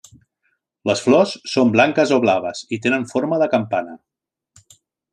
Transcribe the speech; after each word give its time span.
Les 0.89 1.03
flors 1.07 1.33
són 1.51 1.75
blanques 1.77 2.15
o 2.17 2.19
blaves 2.25 2.65
i 2.79 2.83
tenen 2.87 3.09
forma 3.15 3.41
de 3.45 3.53
campana. 3.55 3.97